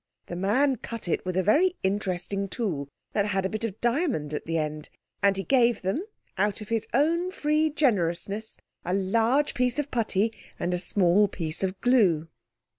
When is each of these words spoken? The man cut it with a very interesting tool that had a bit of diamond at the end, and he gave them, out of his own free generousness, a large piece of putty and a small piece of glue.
The 0.25 0.35
man 0.35 0.77
cut 0.77 1.07
it 1.07 1.23
with 1.27 1.37
a 1.37 1.43
very 1.43 1.75
interesting 1.83 2.47
tool 2.49 2.89
that 3.13 3.27
had 3.27 3.45
a 3.45 3.49
bit 3.49 3.63
of 3.63 3.79
diamond 3.81 4.33
at 4.33 4.47
the 4.47 4.57
end, 4.57 4.89
and 5.21 5.37
he 5.37 5.43
gave 5.43 5.83
them, 5.83 6.03
out 6.39 6.59
of 6.59 6.69
his 6.69 6.87
own 6.91 7.29
free 7.29 7.69
generousness, 7.69 8.57
a 8.83 8.95
large 8.95 9.53
piece 9.53 9.77
of 9.77 9.91
putty 9.91 10.33
and 10.59 10.73
a 10.73 10.79
small 10.79 11.27
piece 11.27 11.61
of 11.61 11.79
glue. 11.81 12.29